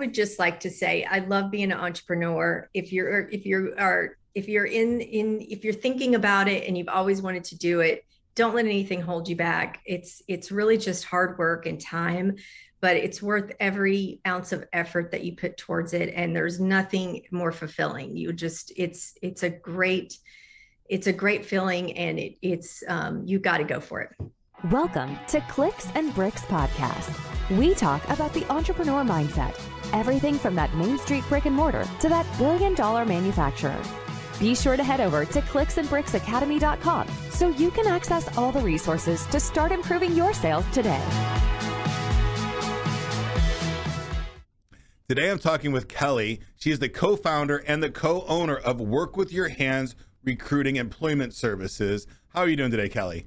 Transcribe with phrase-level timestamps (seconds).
[0.00, 2.68] would just like to say I love being an entrepreneur.
[2.74, 6.76] If you're if you are if you're in in if you're thinking about it and
[6.76, 9.80] you've always wanted to do it, don't let anything hold you back.
[9.84, 12.36] It's it's really just hard work and time,
[12.80, 17.22] but it's worth every ounce of effort that you put towards it and there's nothing
[17.30, 18.16] more fulfilling.
[18.16, 20.16] You just it's it's a great
[20.88, 24.10] it's a great feeling and it, it's um, you got to go for it.
[24.70, 27.16] Welcome to Clicks and Bricks podcast.
[27.56, 29.58] We talk about the entrepreneur mindset,
[29.92, 33.80] everything from that Main Street brick and mortar to that billion dollar manufacturer.
[34.38, 39.38] Be sure to head over to clicksandbricksacademy.com so you can access all the resources to
[39.38, 41.04] start improving your sales today.
[45.10, 46.40] Today I'm talking with Kelly.
[46.56, 50.76] She is the co founder and the co owner of Work with Your Hands Recruiting
[50.76, 52.06] Employment Services.
[52.28, 53.26] How are you doing today, Kelly?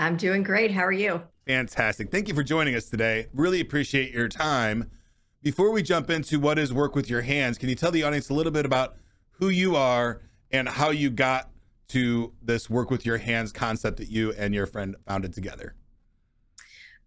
[0.00, 0.72] I'm doing great.
[0.72, 1.22] How are you?
[1.46, 2.10] Fantastic.
[2.10, 3.28] Thank you for joining us today.
[3.32, 4.90] Really appreciate your time.
[5.42, 8.30] Before we jump into what is work with your hands, can you tell the audience
[8.30, 8.96] a little bit about
[9.32, 11.50] who you are and how you got
[11.88, 15.74] to this work with your hands concept that you and your friend founded together?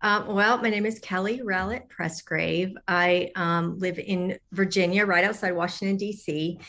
[0.02, 2.74] Um, well, my name is Kelly Rowlett Pressgrave.
[2.88, 6.60] I um, live in Virginia, right outside Washington, D.C.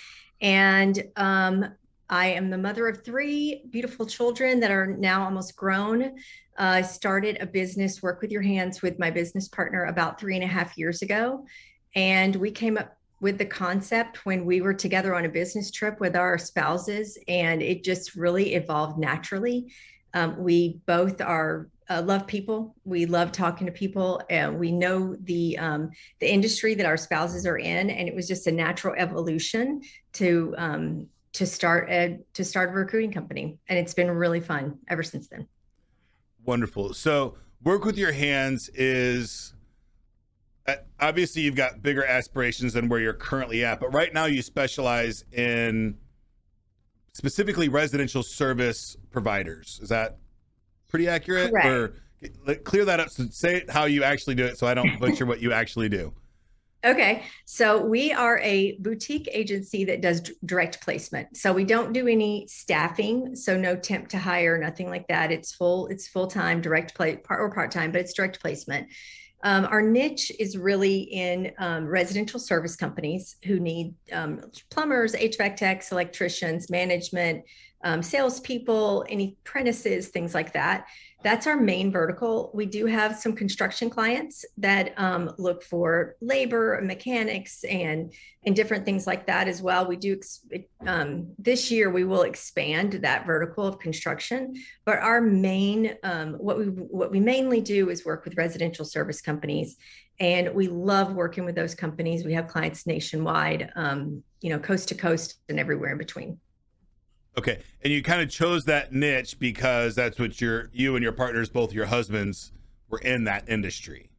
[0.40, 1.66] And um,
[2.10, 6.16] I am the mother of three beautiful children that are now almost grown.
[6.58, 10.34] I uh, started a business, Work with Your Hands, with my business partner about three
[10.34, 11.46] and a half years ago.
[11.94, 16.00] And we came up with the concept when we were together on a business trip
[16.00, 19.72] with our spouses, and it just really evolved naturally.
[20.12, 22.74] Um, we both are uh, love people.
[22.84, 27.46] We love talking to people, and we know the um, the industry that our spouses
[27.46, 29.82] are in, and it was just a natural evolution
[30.14, 34.78] to um, to start a to start a recruiting company and it's been really fun
[34.88, 35.46] ever since then.
[36.44, 36.94] Wonderful.
[36.94, 39.54] So work with your hands is
[40.66, 44.42] uh, obviously you've got bigger aspirations than where you're currently at but right now you
[44.42, 45.96] specialize in
[47.12, 49.78] specifically residential service providers.
[49.82, 50.18] Is that
[50.88, 51.52] pretty accurate?
[51.52, 51.66] Correct.
[51.66, 55.24] or clear that up so say how you actually do it so i don't butcher
[55.24, 56.12] what you actually do
[56.82, 57.24] Okay.
[57.44, 61.36] So we are a boutique agency that does d- direct placement.
[61.36, 63.36] So we don't do any staffing.
[63.36, 65.30] So no temp to hire, nothing like that.
[65.30, 68.88] It's full, it's full time direct play part or part time, but it's direct placement.
[69.42, 75.56] Um, our niche is really in um, residential service companies who need um, plumbers, HVAC
[75.56, 77.44] techs, electricians, management,
[77.82, 80.86] um, salespeople, any apprentices, things like that
[81.22, 82.50] that's our main vertical.
[82.54, 88.12] We do have some construction clients that um, look for labor, mechanics, and
[88.46, 89.86] and different things like that as well.
[89.86, 90.18] We do
[90.86, 91.90] um, this year.
[91.90, 94.54] We will expand that vertical of construction,
[94.86, 99.20] but our main um, what we what we mainly do is work with residential service
[99.20, 99.76] companies,
[100.18, 102.24] and we love working with those companies.
[102.24, 106.38] We have clients nationwide, um, you know, coast to coast and everywhere in between.
[107.38, 111.12] Okay, and you kind of chose that niche because that's what your you and your
[111.12, 112.52] partners, both your husbands,
[112.88, 114.10] were in that industry.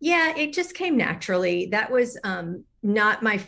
[0.00, 1.66] Yeah, it just came naturally.
[1.66, 3.40] That was um, not my.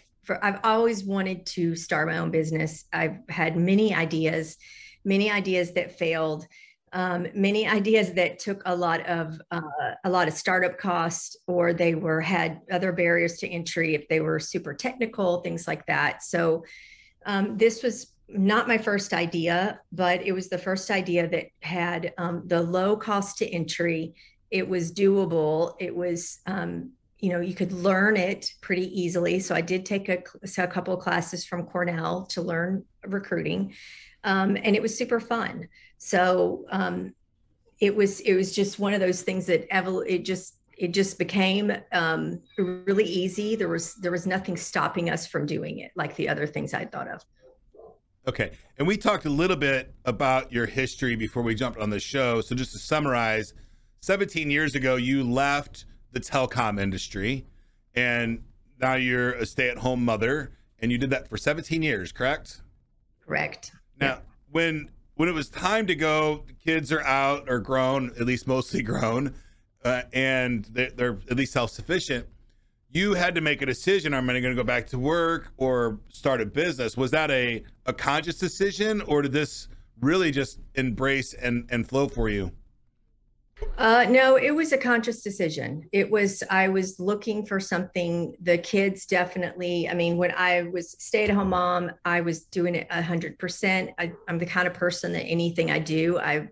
[0.42, 2.84] I've always wanted to start my own business.
[2.92, 4.56] I've had many ideas,
[5.04, 6.46] many ideas that failed,
[6.92, 9.60] um, many ideas that took a lot of uh,
[10.04, 14.20] a lot of startup costs, or they were had other barriers to entry if they
[14.20, 16.22] were super technical, things like that.
[16.22, 16.64] So
[17.26, 22.12] um, this was not my first idea, but it was the first idea that had
[22.18, 24.14] um, the low cost to entry.
[24.50, 25.74] It was doable.
[25.78, 29.40] It was, um, you know, you could learn it pretty easily.
[29.40, 30.22] So I did take a,
[30.58, 33.74] a couple of classes from Cornell to learn recruiting,
[34.24, 35.68] um, and it was super fun.
[35.98, 37.14] So um,
[37.80, 41.18] it was it was just one of those things that evol- it just it just
[41.18, 43.54] became um, really easy.
[43.54, 46.90] There was there was nothing stopping us from doing it like the other things I'd
[46.90, 47.24] thought of.
[48.26, 48.52] Okay.
[48.78, 52.40] And we talked a little bit about your history before we jumped on the show.
[52.40, 53.52] So just to summarize,
[54.00, 57.44] 17 years ago, you left the telecom industry
[57.94, 58.42] and
[58.80, 62.60] now you're a stay at home mother and you did that for 17 years, correct?
[63.26, 63.72] Correct.
[64.00, 68.26] Now, when when it was time to go, the kids are out or grown, at
[68.26, 69.34] least mostly grown,
[69.84, 72.26] uh, and they're, they're at least self sufficient
[72.94, 75.98] you had to make a decision am i going to go back to work or
[76.08, 76.96] start a business?
[76.96, 79.68] Was that a, a conscious decision or did this
[80.00, 82.52] really just embrace and, and flow for you?
[83.78, 85.88] Uh, no it was a conscious decision.
[85.92, 88.36] It was i was looking for something.
[88.40, 93.92] The kids definitely i mean when i was stay-at-home mom i was doing it 100%
[93.98, 96.48] I, i'm the kind of person that anything i do i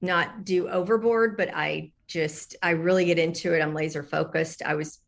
[0.00, 3.62] not do overboard but i just i really get into it.
[3.62, 4.62] I'm laser focused.
[4.62, 5.00] I was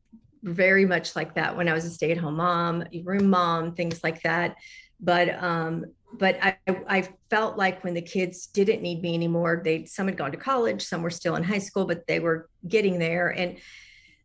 [0.47, 4.57] very much like that when I was a stay-at-home mom, room mom, things like that.
[5.01, 5.87] But um,
[6.19, 6.57] but I,
[6.89, 10.39] I felt like when the kids didn't need me anymore, they some had gone to
[10.39, 13.59] college, some were still in high school, but they were getting there, and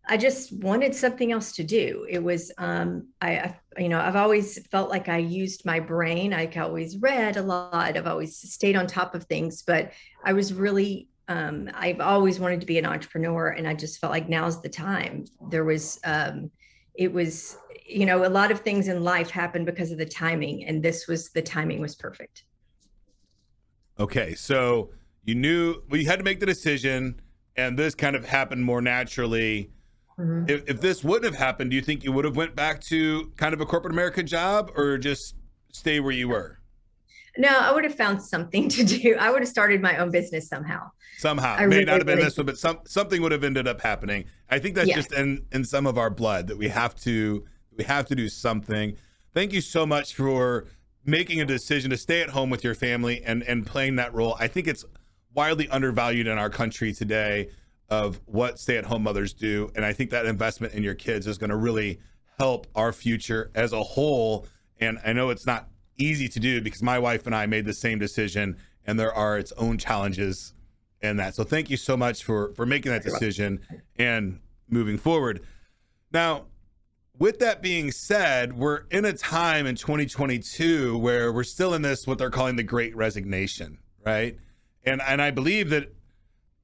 [0.08, 2.06] I just wanted something else to do.
[2.10, 6.34] It was um, I, I you know I've always felt like I used my brain.
[6.34, 7.98] I always read a lot.
[7.98, 9.92] I've always stayed on top of things, but
[10.24, 14.12] I was really um, I've always wanted to be an entrepreneur, and I just felt
[14.12, 15.26] like now's the time.
[15.50, 16.52] There was, um,
[16.96, 20.66] it was, you know, a lot of things in life happen because of the timing,
[20.66, 22.44] and this was the timing was perfect.
[24.00, 24.92] Okay, so
[25.24, 27.22] you knew well, you had to make the decision,
[27.56, 29.72] and this kind of happened more naturally.
[30.20, 30.50] Mm-hmm.
[30.50, 33.32] If, if this wouldn't have happened, do you think you would have went back to
[33.38, 35.36] kind of a corporate America job, or just
[35.72, 36.61] stay where you were?
[37.38, 39.16] No, I would have found something to do.
[39.20, 40.92] I would have started my own business somehow.
[41.18, 42.28] Somehow, I may really, not have been really...
[42.28, 44.26] this one, but some something would have ended up happening.
[44.50, 47.46] I think that's just in in some of our blood that we have to
[47.78, 48.98] we have to do something.
[49.34, 50.68] Thank you so much for
[51.06, 54.36] making a decision to stay at home with your family and and playing that role.
[54.40, 54.84] I think it's
[55.34, 57.50] wildly undervalued in our country today
[57.90, 61.50] of what stay-at-home mothers do, and I think that investment in your kids is going
[61.50, 62.00] to really
[62.40, 64.48] help our future as a whole.
[64.80, 65.68] And I know it's not
[66.02, 69.38] easy to do because my wife and I made the same decision, and there are
[69.38, 70.54] its own challenges
[71.02, 71.36] in that.
[71.36, 73.60] So thank you so much for for making that decision
[73.98, 74.40] and
[74.70, 75.42] moving forward.
[76.12, 76.46] Now,
[77.18, 82.08] with that being said, we're in a time in 2022 where we're still in this
[82.08, 84.38] what they're calling the Great Resignation, right?
[84.84, 85.94] And and I believe that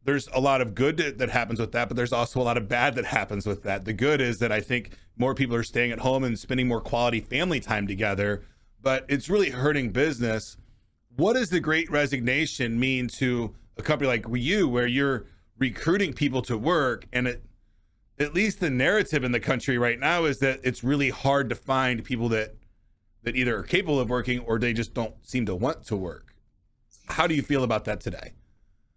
[0.03, 2.69] there's a lot of good that happens with that, but there's also a lot of
[2.69, 3.83] bad that happens with that.
[3.83, 6.79] The good is that I think more people are staying at home and spending more
[6.79, 8.43] quality family time together
[8.81, 10.57] but it's really hurting business.
[11.15, 15.25] What does the great resignation mean to a company like you where you're
[15.57, 17.44] recruiting people to work and it
[18.19, 21.56] at least the narrative in the country right now is that it's really hard to
[21.56, 22.56] find people that
[23.24, 26.33] that either are capable of working or they just don't seem to want to work.
[27.07, 28.33] How do you feel about that today?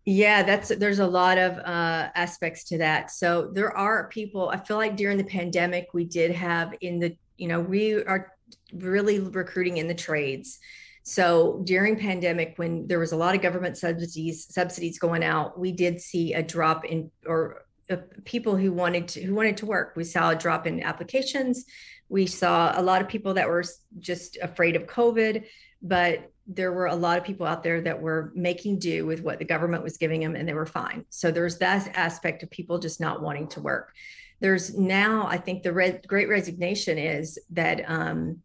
[0.06, 3.10] Yeah, that's there's a lot of uh, aspects to that.
[3.10, 4.48] So there are people.
[4.48, 8.32] I feel like during the pandemic, we did have in the you know we are
[8.72, 10.58] really recruiting in the trades.
[11.02, 15.72] So during pandemic, when there was a lot of government subsidies subsidies going out, we
[15.72, 19.94] did see a drop in or uh, people who wanted to who wanted to work.
[19.96, 21.64] We saw a drop in applications.
[22.08, 23.64] We saw a lot of people that were
[23.98, 25.44] just afraid of COVID,
[25.80, 29.38] but there were a lot of people out there that were making do with what
[29.38, 31.04] the government was giving them and they were fine.
[31.08, 33.92] So there's that aspect of people just not wanting to work.
[34.40, 38.40] There's now, I think the red, great resignation is that um,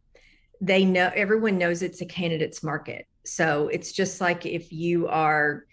[0.60, 3.06] they know everyone knows it's a candidate's market.
[3.24, 5.64] So it's just like if you are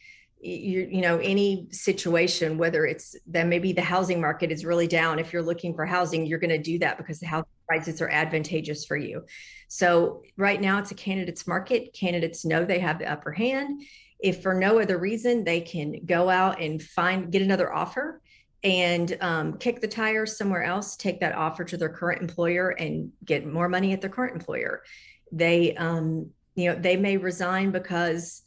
[0.45, 5.19] you, you know any situation whether it's that maybe the housing market is really down.
[5.19, 8.09] If you're looking for housing you're going to do that because the house prices are
[8.09, 9.23] advantageous for you.
[9.69, 11.93] So right now it's a candidates market.
[11.93, 13.83] Candidates know they have the upper hand.
[14.19, 18.21] If for no other reason they can go out and find get another offer
[18.63, 23.11] and um, kick the tires somewhere else, take that offer to their current employer and
[23.25, 24.83] get more money at their current employer.
[25.31, 28.43] They, um, you know, they may resign because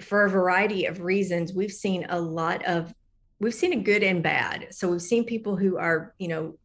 [0.00, 2.94] for a variety of reasons, we've seen a lot of,
[3.40, 4.68] we've seen a good and bad.
[4.70, 6.56] So we've seen people who are, you know,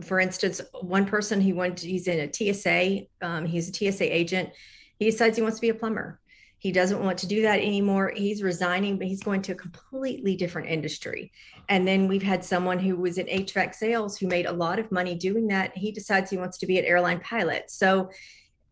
[0.00, 4.50] for instance, one person he went, he's in a TSA, um, he's a TSA agent.
[4.98, 6.20] He decides he wants to be a plumber.
[6.62, 8.12] He doesn't want to do that anymore.
[8.14, 11.32] He's resigning, but he's going to a completely different industry.
[11.68, 14.92] And then we've had someone who was in HVAC sales who made a lot of
[14.92, 15.76] money doing that.
[15.76, 17.68] He decides he wants to be an airline pilot.
[17.72, 18.10] So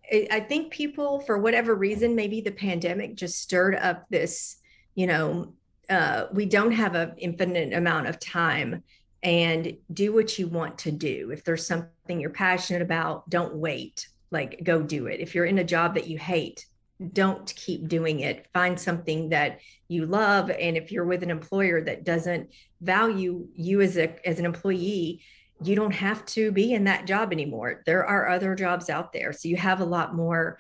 [0.09, 4.59] I think people, for whatever reason, maybe the pandemic just stirred up this,
[4.94, 5.54] you know,
[5.88, 8.85] uh, we don't have an infinite amount of time
[9.25, 11.32] and do what you want to do.
[11.32, 14.06] If there's something you're passionate about, don't wait.
[14.30, 15.18] Like, go do it.
[15.18, 16.66] If you're in a job that you hate,
[17.12, 18.47] don't keep doing it.
[18.52, 23.80] Find something that you love and if you're with an employer that doesn't value you
[23.80, 25.21] as a as an employee
[25.62, 27.83] you don't have to be in that job anymore.
[27.85, 30.59] There are other jobs out there so you have a lot more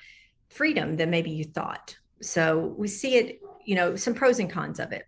[0.48, 1.96] freedom than maybe you thought.
[2.20, 5.06] So we see it you know some pros and cons of it.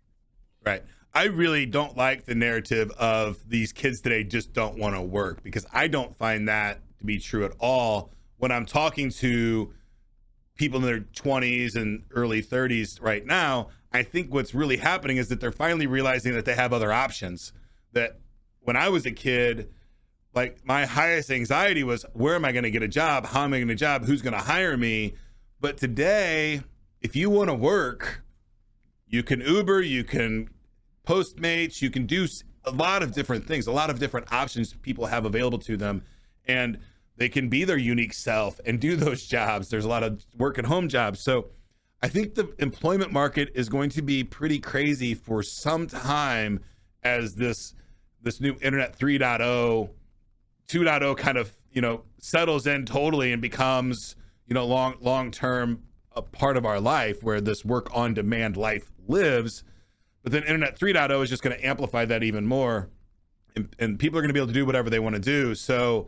[0.63, 0.83] Right.
[1.15, 5.43] I really don't like the narrative of these kids today just don't want to work
[5.43, 8.11] because i don't find that to be true at all.
[8.37, 9.73] When i'm talking to
[10.55, 15.29] people in their 20s and early 30s right now, I think what's really happening is
[15.29, 17.53] that they're finally realizing that they have other options.
[17.93, 18.19] That
[18.61, 19.69] when I was a kid,
[20.33, 23.25] like my highest anxiety was where am I going to get a job?
[23.27, 24.05] How am I going to get a job?
[24.05, 25.15] Who's going to hire me?
[25.59, 26.61] But today,
[27.01, 28.23] if you want to work,
[29.07, 30.49] you can Uber, you can
[31.07, 32.27] Postmates, you can do
[32.65, 36.03] a lot of different things, a lot of different options people have available to them.
[36.45, 36.79] And
[37.17, 39.69] they can be their unique self and do those jobs.
[39.69, 41.19] There's a lot of work at home jobs.
[41.19, 41.47] So
[42.01, 46.61] I think the employment market is going to be pretty crazy for some time
[47.03, 47.73] as this
[48.21, 49.89] this new internet 3.0
[50.69, 54.15] 2.0 kind of, you know, settles in totally and becomes,
[54.47, 55.83] you know, long long term
[56.15, 59.63] a part of our life where this work on demand life lives.
[60.23, 62.89] But then internet 3.0 is just going to amplify that even more
[63.55, 65.55] and, and people are going to be able to do whatever they want to do.
[65.55, 66.07] So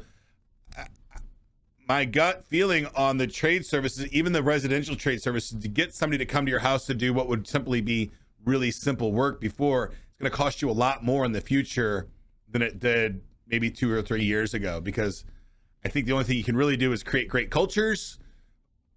[1.87, 6.17] my gut feeling on the trade services, even the residential trade services, to get somebody
[6.17, 8.11] to come to your house to do what would simply be
[8.43, 12.07] really simple work before, it's going to cost you a lot more in the future
[12.49, 14.79] than it did maybe two or three years ago.
[14.81, 15.25] Because
[15.83, 18.17] I think the only thing you can really do is create great cultures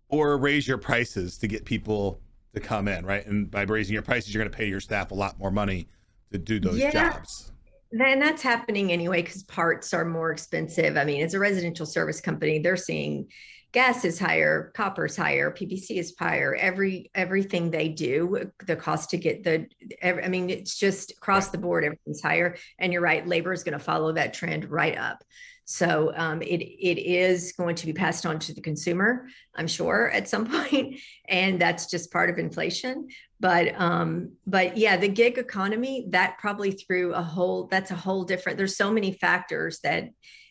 [0.09, 2.21] or raise your prices to get people
[2.55, 3.27] to come in, right?
[3.27, 5.89] And by raising your prices, you're going to pay your staff a lot more money
[6.33, 6.91] to do those yeah.
[6.91, 7.53] jobs.
[7.91, 10.97] And that's happening anyway because parts are more expensive.
[10.97, 13.29] I mean, as a residential service company, they're seeing
[13.73, 16.55] gas is higher, copper is higher, PVC is higher.
[16.55, 19.67] Every everything they do, the cost to get the,
[20.01, 22.57] every, I mean, it's just across the board, everything's higher.
[22.79, 25.23] And you're right, labor is going to follow that trend right up.
[25.71, 30.11] So um, it it is going to be passed on to the consumer, I'm sure,
[30.11, 30.97] at some point,
[31.29, 33.09] and that's just part of inflation.
[33.39, 38.25] But um but yeah the gig economy that probably threw a whole that's a whole
[38.25, 40.09] different there's so many factors that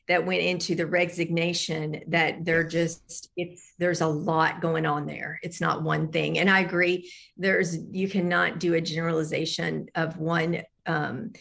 [0.08, 5.40] that went into the resignation that they're just it's there's a lot going on there.
[5.42, 6.38] It's not one thing.
[6.38, 11.32] And i agree there's you cannot do a generalization of one um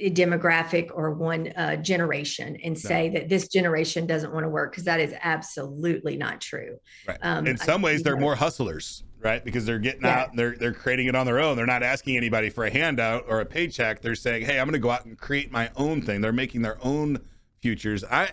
[0.00, 3.14] demographic or one uh, generation and say no.
[3.18, 6.78] that this generation doesn't want to work because that is absolutely not true.
[7.06, 7.18] Right.
[7.22, 9.44] Um, in some I, ways, they're know, more hustlers right?
[9.44, 10.20] Because they're getting yeah.
[10.20, 11.56] out, they're they're creating it on their own.
[11.56, 14.00] They're not asking anybody for a handout or a paycheck.
[14.00, 16.62] They're saying, "Hey, I'm going to go out and create my own thing." They're making
[16.62, 17.18] their own
[17.60, 18.04] futures.
[18.04, 18.30] I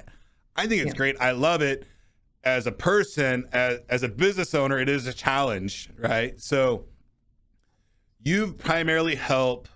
[0.55, 0.97] I think it's yeah.
[0.97, 1.15] great.
[1.19, 1.85] I love it.
[2.43, 6.39] As a person, as as a business owner, it is a challenge, right?
[6.39, 6.85] So
[8.21, 9.67] you primarily help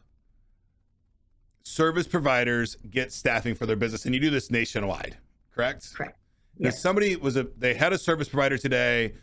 [1.69, 5.17] service providers get staffing for their business and you do this nationwide,
[5.53, 5.93] correct?
[5.93, 6.17] Correct.
[6.59, 9.13] If somebody was a they had a service provider today,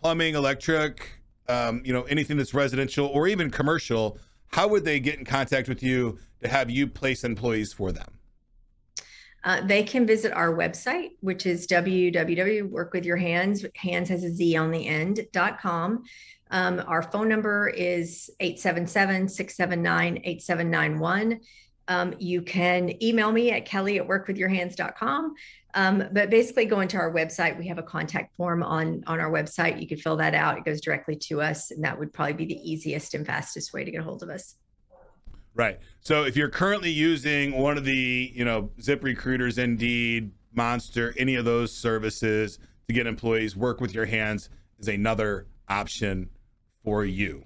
[0.00, 5.18] plumbing, electric, um, you know, anything that's residential or even commercial, how would they get
[5.18, 8.06] in contact with you to have you place employees for them?
[9.44, 14.86] Uh, they can visit our website, which is www.workwithyourhands, hands has a Z on the
[14.86, 16.04] end, dot com.
[16.50, 21.40] Um, our phone number is 877 679 8791.
[21.88, 25.34] Um, you can email me at kelly at workwithyourhands.com.
[25.74, 29.30] Um, but basically, go into our website, we have a contact form on on our
[29.30, 29.80] website.
[29.80, 30.56] You could fill that out.
[30.56, 33.84] It goes directly to us, and that would probably be the easiest and fastest way
[33.84, 34.56] to get a hold of us.
[35.54, 35.78] Right.
[36.00, 41.34] So if you're currently using one of the, you know, Zip Recruiters, Indeed, Monster, any
[41.34, 46.28] of those services to get employees, work with your hands is another option
[46.84, 47.44] for you.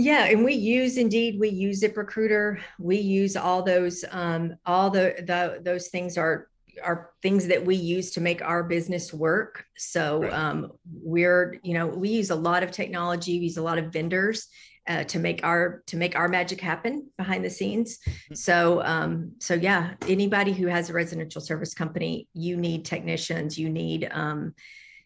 [0.00, 5.16] Yeah, and we use Indeed, we use ZipRecruiter, we use all those, um, all the,
[5.26, 6.48] the those things are
[6.84, 9.64] are things that we use to make our business work.
[9.76, 10.32] So right.
[10.32, 10.70] um,
[11.02, 14.46] we're, you know, we use a lot of technology, we use a lot of vendors
[14.86, 17.98] uh, to make our to make our magic happen behind the scenes.
[17.98, 18.34] Mm-hmm.
[18.36, 23.68] So um, so yeah, anybody who has a residential service company, you need technicians, you
[23.68, 24.54] need um,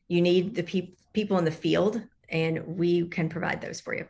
[0.06, 4.06] you need the people people in the field, and we can provide those for you.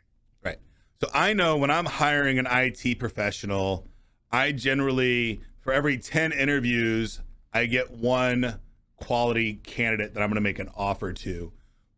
[1.02, 3.88] So I know when I'm hiring an IT professional,
[4.30, 7.20] I generally for every 10 interviews
[7.52, 8.60] I get one
[8.98, 11.50] quality candidate that I'm going to make an offer to.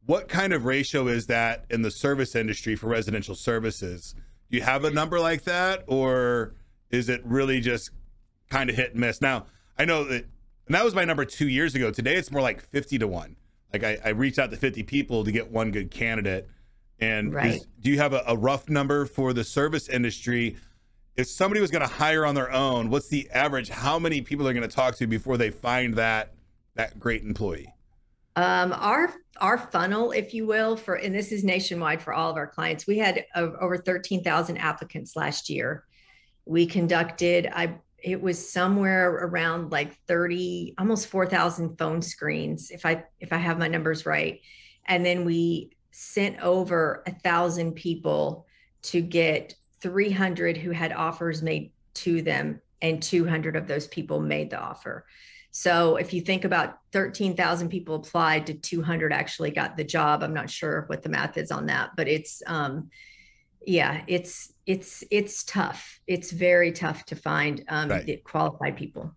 [0.07, 4.15] What kind of ratio is that in the service industry for residential services?
[4.51, 6.55] Do you have a number like that, or
[6.89, 7.91] is it really just
[8.49, 9.21] kind of hit and miss?
[9.21, 9.45] Now,
[9.79, 10.25] I know that,
[10.67, 11.91] and that was my number two years ago.
[11.91, 13.37] Today, it's more like 50 to 1.
[13.71, 16.49] Like I, I reached out to 50 people to get one good candidate.
[17.01, 17.55] And right.
[17.55, 20.57] is, do you have a, a rough number for the service industry?
[21.17, 23.69] if somebody was going to hire on their own, what's the average?
[23.69, 26.33] How many people are going to talk to before they find that
[26.75, 27.73] that great employee?
[28.37, 32.37] Um, our our funnel, if you will, for and this is nationwide for all of
[32.37, 32.87] our clients.
[32.87, 35.85] We had uh, over thirteen thousand applicants last year.
[36.45, 42.85] We conducted, I it was somewhere around like thirty, almost four thousand phone screens, if
[42.85, 44.41] I if I have my numbers right,
[44.87, 48.47] and then we sent over a thousand people
[48.83, 54.51] to get 300 who had offers made to them, and 200 of those people made
[54.51, 55.07] the offer.
[55.53, 60.35] So if you think about 13,000 people applied to 200 actually got the job, I'm
[60.35, 62.91] not sure what the math is on that, but it's um,
[63.65, 66.01] yeah, it's it's it's tough.
[66.09, 68.25] It's very tough to find um, right.
[68.25, 69.15] qualified people.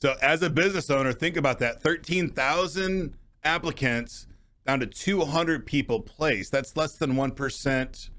[0.00, 4.28] So, as a business owner, think about that: thirteen thousand applicants
[4.70, 6.52] down to two hundred people placed.
[6.52, 8.10] That's less than one percent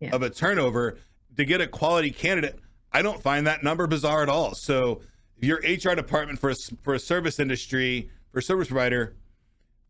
[0.00, 0.10] yeah.
[0.14, 0.98] of a turnover
[1.36, 2.58] to get a quality candidate.
[2.92, 4.54] I don't find that number bizarre at all.
[4.54, 5.02] So,
[5.36, 9.14] if your HR department for a, for a service industry for a service provider,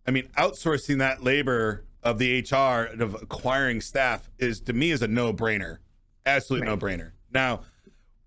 [0.06, 4.90] I mean, outsourcing that labor of the HR and of acquiring staff is to me
[4.90, 5.78] is a no brainer,
[6.26, 6.68] absolute right.
[6.68, 7.12] no brainer.
[7.32, 7.62] Now,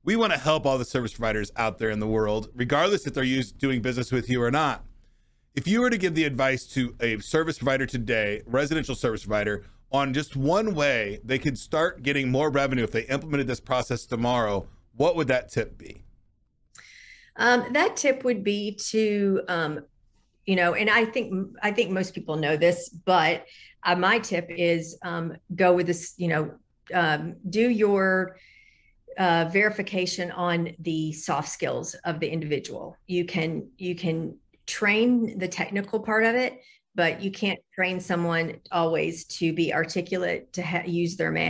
[0.04, 3.14] we want to help all the service providers out there in the world, regardless if
[3.14, 4.84] they're used doing business with you or not.
[5.60, 9.66] If you were to give the advice to a service provider today, residential service provider,
[9.92, 14.06] on just one way they could start getting more revenue if they implemented this process
[14.06, 16.02] tomorrow, what would that tip be?
[17.36, 19.82] Um, that tip would be to, um,
[20.46, 23.46] you know, and I think I think most people know this, but
[23.84, 26.14] uh, my tip is um, go with this.
[26.16, 26.52] You know,
[26.94, 28.38] um, do your
[29.18, 32.96] uh, verification on the soft skills of the individual.
[33.08, 34.38] You can you can
[34.70, 36.62] train the technical part of it,
[36.96, 41.48] but you can't train someone always to be articulate to ha- use their math